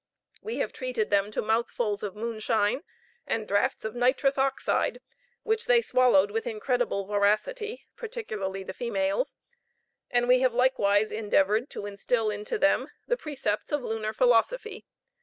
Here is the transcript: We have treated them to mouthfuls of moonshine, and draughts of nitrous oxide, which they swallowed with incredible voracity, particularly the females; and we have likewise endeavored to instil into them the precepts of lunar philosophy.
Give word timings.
We 0.41 0.57
have 0.57 0.73
treated 0.73 1.11
them 1.11 1.29
to 1.29 1.43
mouthfuls 1.43 2.01
of 2.01 2.15
moonshine, 2.15 2.81
and 3.27 3.47
draughts 3.47 3.85
of 3.85 3.93
nitrous 3.93 4.35
oxide, 4.35 4.99
which 5.43 5.67
they 5.67 5.79
swallowed 5.83 6.31
with 6.31 6.47
incredible 6.47 7.05
voracity, 7.05 7.83
particularly 7.95 8.63
the 8.63 8.73
females; 8.73 9.35
and 10.09 10.27
we 10.27 10.39
have 10.39 10.55
likewise 10.55 11.11
endeavored 11.11 11.69
to 11.69 11.85
instil 11.85 12.31
into 12.31 12.57
them 12.57 12.89
the 13.05 13.15
precepts 13.15 13.71
of 13.71 13.83
lunar 13.83 14.11
philosophy. 14.11 14.87